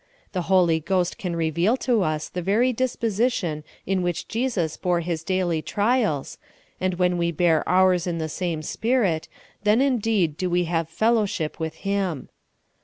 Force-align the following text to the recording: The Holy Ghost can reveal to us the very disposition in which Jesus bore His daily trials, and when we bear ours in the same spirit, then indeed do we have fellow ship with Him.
The 0.31 0.41
Holy 0.49 0.79
Ghost 0.79 1.19
can 1.19 1.35
reveal 1.35 1.77
to 1.77 2.01
us 2.01 2.27
the 2.27 2.41
very 2.41 2.73
disposition 2.73 3.63
in 3.85 4.01
which 4.01 4.27
Jesus 4.27 4.75
bore 4.75 5.01
His 5.01 5.23
daily 5.23 5.61
trials, 5.61 6.39
and 6.79 6.95
when 6.95 7.19
we 7.19 7.31
bear 7.31 7.63
ours 7.69 8.07
in 8.07 8.17
the 8.17 8.27
same 8.27 8.63
spirit, 8.63 9.27
then 9.61 9.79
indeed 9.79 10.37
do 10.37 10.49
we 10.49 10.63
have 10.63 10.89
fellow 10.89 11.27
ship 11.27 11.59
with 11.59 11.75
Him. 11.85 12.29